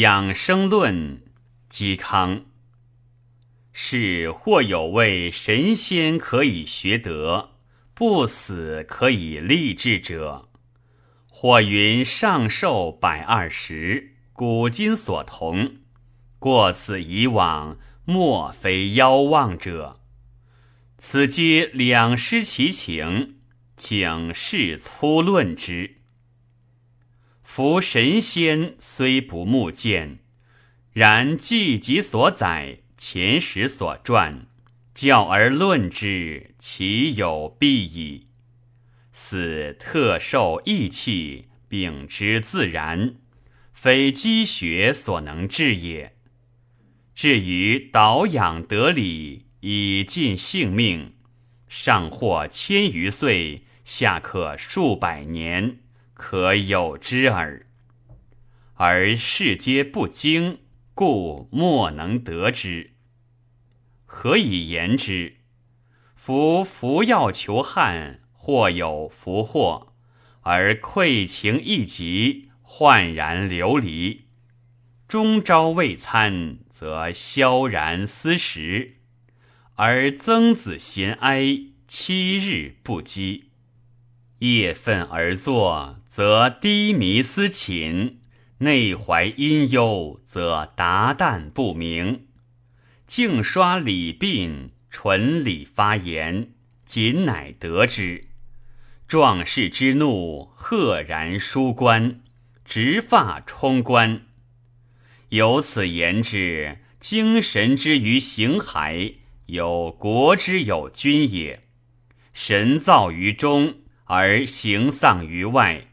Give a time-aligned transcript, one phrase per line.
[0.00, 1.22] 养生论，
[1.70, 2.46] 嵇康。
[3.72, 7.50] 是或有位神仙可以学得，
[7.94, 10.48] 不死可以立志者。
[11.30, 15.76] 或云上寿百二十，古今所同。
[16.40, 20.00] 过此以往，莫非妖妄者。
[20.98, 23.36] 此皆两失其情，
[23.76, 25.98] 请示粗论之。
[27.56, 30.18] 夫神仙虽不目见，
[30.92, 32.78] 然记己所载。
[32.96, 34.48] 前史所传，
[34.92, 38.26] 教而论之，其有必矣。
[39.12, 43.18] 此特受义气，秉之自然，
[43.72, 46.16] 非积学所能治也。
[47.14, 51.14] 至于导养得理，以尽性命，
[51.68, 55.78] 上或千余岁，下可数百年，
[56.14, 57.66] 可有之耳。
[58.76, 60.60] 而世皆不精，
[60.94, 62.92] 故莫能得之。
[64.04, 65.36] 何以言之？
[66.14, 69.92] 夫服药求汉，或有福祸，
[70.40, 74.22] 而愧情一疾，焕然流离；
[75.06, 78.94] 终朝未餐，则萧然思食；
[79.74, 83.50] 而曾子贤哀，七日不饥；
[84.38, 88.18] 夜愤而坐，则低迷思寝；
[88.58, 92.28] 内怀阴忧，则达旦不明。
[93.08, 96.52] 净刷礼鬓，唇里发炎，
[96.86, 98.28] 仅乃得之。
[99.08, 102.20] 壮士之怒，赫然舒冠，
[102.64, 104.26] 直发冲冠。
[105.30, 109.14] 由此言之，精神之于形骸，
[109.46, 111.62] 有国之有君也；
[112.32, 115.88] 神造于中，而形丧于外，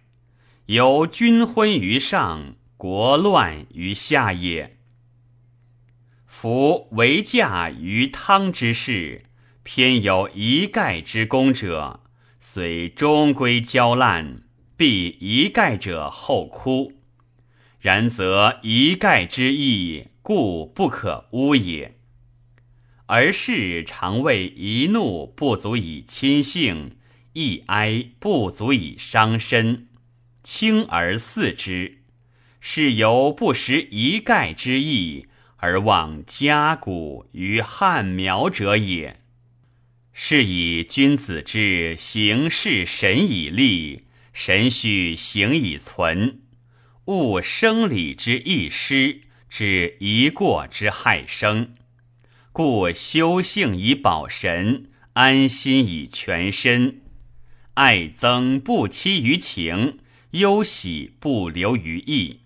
[0.68, 4.78] 由君昏于上，国乱于下也。
[6.28, 9.26] 夫为驾于汤之事，
[9.64, 12.02] 偏有一盖之功者，
[12.40, 14.44] 虽终归焦烂，
[14.78, 16.94] 必一盖者后哭。
[17.80, 21.98] 然则一盖之意，故不可污也。
[23.08, 26.98] 而是常谓一怒不足以亲性，
[27.34, 29.88] 一哀不足以伤身，
[30.44, 32.00] 轻而似之，
[32.60, 35.28] 是由不识一概之意。
[35.64, 39.22] 而忘家谷于汉苗者也。
[40.12, 46.42] 是以君子之行事神以立，神须行以存，
[47.06, 51.76] 勿生理之易失，之一过之害生。
[52.52, 57.02] 故修性以保神，安心以全身，
[57.76, 60.00] 爱憎不期于情，
[60.32, 62.42] 忧喜不留于意。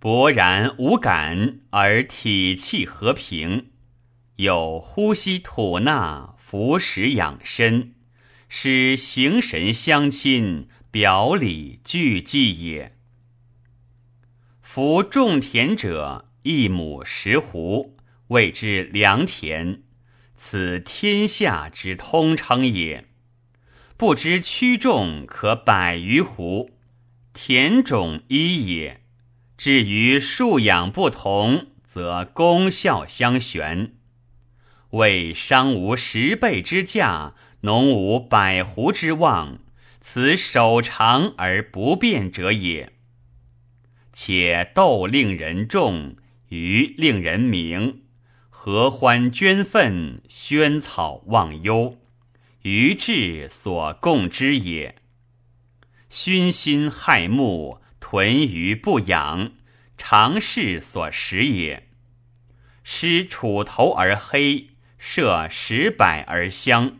[0.00, 3.70] 勃然无感，而体气和平，
[4.36, 7.94] 有呼吸吐纳，服食养身，
[8.48, 12.96] 使形神相亲，表里俱济也。
[14.60, 17.94] 夫种田者，一亩十斛，
[18.28, 19.82] 谓之良田，
[20.36, 23.08] 此天下之通称也。
[23.96, 26.70] 不知曲种可百余斛，
[27.40, 29.00] 田种一也。
[29.56, 33.92] 至于数养不同，则功效相悬。
[34.90, 39.60] 为商无十倍之价，农无百斛之望，
[40.00, 42.92] 此守长而不变者也。
[44.12, 46.16] 且斗令人众，
[46.48, 48.02] 鱼令人明，
[48.50, 51.98] 合欢捐粪，萱草忘忧，
[52.62, 54.96] 于志所共之也。
[56.08, 57.80] 熏心害目。
[58.00, 59.52] 豚鱼不养，
[59.98, 61.88] 常事所食也。
[62.82, 66.98] 施杵头而黑，射石柏而香，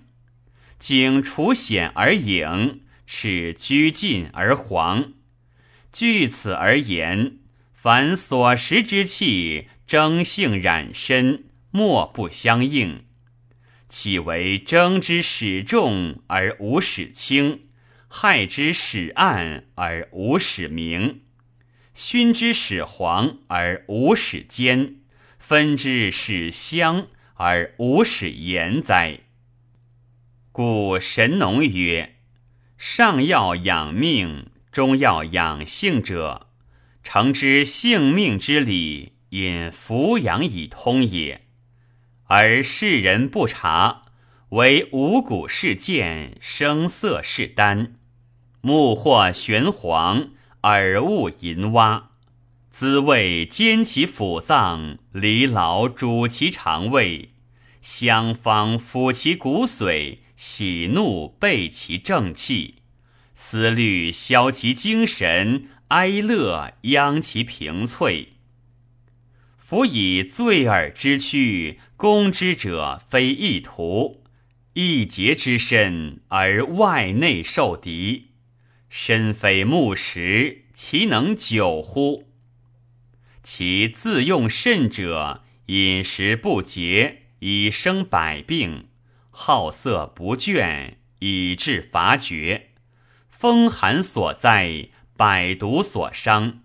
[0.78, 5.14] 景楚险而影，齿居近而黄。
[5.92, 7.38] 据此而言，
[7.72, 13.04] 凡所食之气，争性染身，莫不相应。
[13.88, 17.67] 岂为争之始重而无始轻？
[18.10, 21.20] 害之始暗而无始明，
[21.94, 24.96] 熏之始黄而无始坚，
[25.38, 29.20] 分之始香而无始盐哉？
[30.50, 32.16] 故神农曰
[32.78, 36.48] ：“上要养命，中要养性者，
[37.04, 41.42] 诚知性命之理，引抚养以通也。
[42.24, 44.06] 而世人不察，
[44.48, 47.96] 为五谷是见，声色是丹。”
[48.60, 50.30] 目或玄黄，
[50.62, 52.10] 耳物银蛙，
[52.70, 57.30] 滋味兼其腑脏，离劳主其肠胃，
[57.80, 62.76] 香方抚其骨髓，喜怒备其正气，
[63.32, 68.34] 思虑消其精神，哀乐殃其平翠。
[69.56, 74.24] 夫以醉耳之躯，攻之者非一徒，
[74.72, 78.27] 一节之身而外内受敌，
[78.88, 82.28] 身非木石，其能久乎？
[83.42, 88.86] 其自用甚者，饮食不节，以生百病；
[89.30, 92.70] 好色不倦，以致乏绝。
[93.28, 96.60] 风寒所灾，百毒所伤。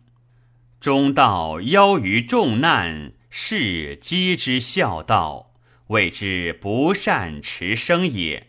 [0.79, 5.53] 中道夭于众难，是皆之孝道，
[5.87, 8.47] 谓之不善持生也。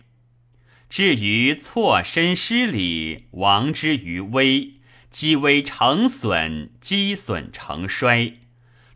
[0.94, 4.74] 至于错身失礼，亡之于危。
[5.10, 8.34] 积微成损，积损成衰，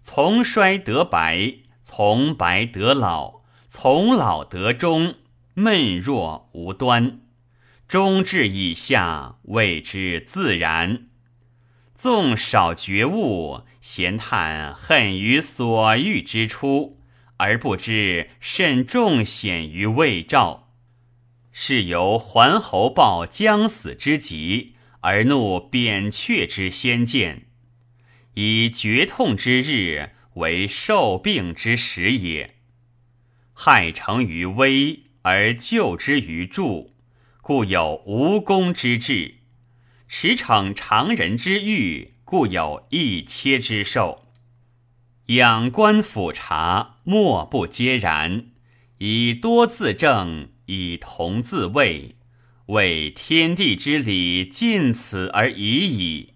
[0.05, 1.55] 从衰得白，
[1.85, 5.17] 从白得老，从老得中，
[5.55, 7.19] 闷若无端，
[7.89, 11.09] 中至以下谓之自然。
[11.97, 17.01] 纵少觉悟，闲叹恨于所欲之初，
[17.39, 20.68] 而不知甚重险于未兆，
[21.61, 24.77] 是由桓侯报将死之急。
[25.01, 27.47] 而怒扁鹊之先见，
[28.35, 32.57] 以绝痛之日为受病之时也。
[33.53, 36.95] 害成于微而救之于助，
[37.41, 39.35] 故有无功之志；
[40.07, 44.27] 驰骋常人之欲，故有一切之寿。
[45.27, 48.47] 仰观俯察，莫不皆然。
[48.99, 52.15] 以多自正，以同自卫。
[52.67, 56.35] 为天地之理尽此而已矣。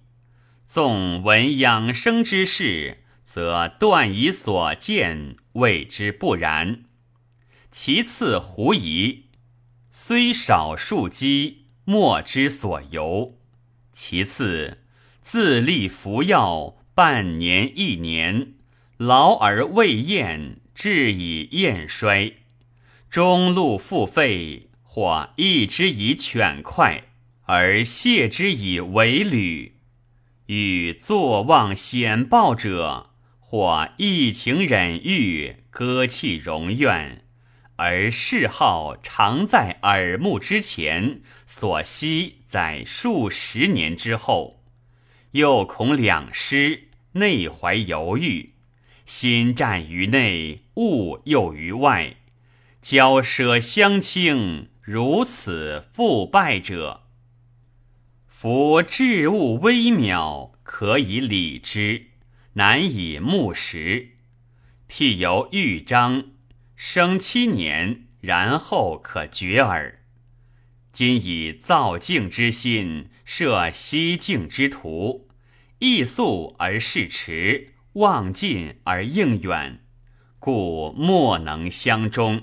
[0.66, 6.84] 纵闻养生之事，则断以所见，谓之不然。
[7.70, 9.26] 其次狐疑，
[9.90, 13.38] 虽少数机，莫之所由。
[13.90, 14.78] 其次
[15.20, 18.54] 自立服药，半年一年，
[18.96, 22.36] 劳而未厌，至以厌衰，
[23.12, 24.70] 中路复废。
[24.84, 27.04] 或益之以犬快，
[27.44, 29.72] 而谢之以为履；
[30.46, 37.24] 与坐望险报者，或逸情忍欲，割弃荣怨，
[37.76, 44.62] 而嗜好常在耳目之前，所惜在数十年之后，
[45.30, 48.52] 又恐两失，内怀犹豫，
[49.06, 52.16] 心战于内，物诱于外，
[52.82, 54.68] 交奢相倾。
[54.82, 57.02] 如此复败者，
[58.26, 62.06] 夫置物微渺，可以理之，
[62.54, 64.16] 难以目实。
[64.90, 66.24] 譬由豫章，
[66.74, 70.00] 生七年，然后可决耳。
[70.92, 75.28] 今以造境之心，设西境之途，
[75.78, 79.78] 易速而事迟，望近而应远，
[80.40, 82.42] 故莫能相中。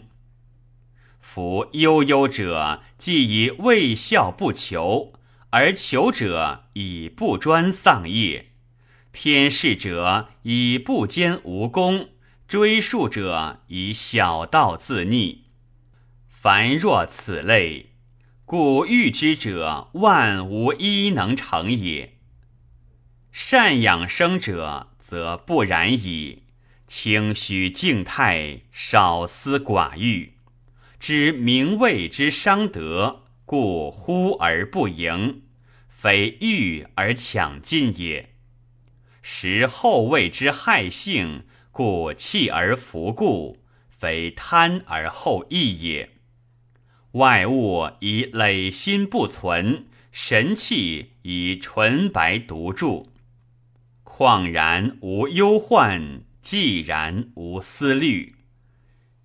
[1.32, 5.14] 夫悠悠者，既以未孝不求，
[5.52, 8.46] 而求者以不专丧业；
[9.12, 12.10] 偏事者以不兼无功，
[12.48, 15.44] 追述者以小道自逆。
[16.28, 17.92] 凡若此类，
[18.44, 22.16] 故欲之者万无一能成也。
[23.32, 26.46] 善养生者，则不然矣。
[26.88, 30.34] 清虚静态，少思寡欲。
[31.00, 35.44] 知名位之伤德，故呼而不迎，
[35.88, 38.32] 非欲而抢进也；
[39.22, 46.10] 识后位之害性，故弃而弗顾，非贪而后益也。
[47.14, 53.06] 外物以累心不存，神气以纯白独著。
[54.04, 58.36] 况然无忧患，既然无思虑。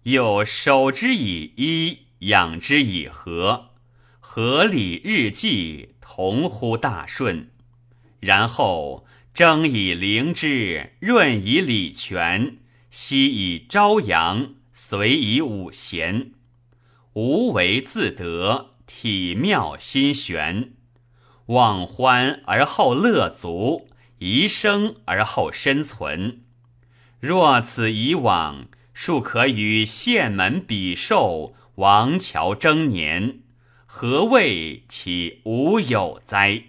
[0.05, 3.71] 又守之以一，养之以和，
[4.21, 7.51] 合理日计，同乎大顺。
[8.21, 12.59] 然后征以灵芝，润以礼泉，
[12.91, 16.33] 息以朝阳，随以五贤。
[17.15, 20.75] 无为自得，体妙心玄。
[21.47, 26.43] 忘欢而后乐足，宜生而后身存。
[27.21, 28.67] 若此以往。
[28.95, 33.41] 庶可与县门比寿，王乔争年，
[33.85, 36.63] 何谓其无有哉？